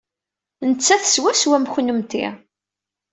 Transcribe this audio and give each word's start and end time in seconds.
Nettat 0.69 1.03
swaswa 1.13 1.55
am 1.57 1.65
kennemti. 1.73 2.25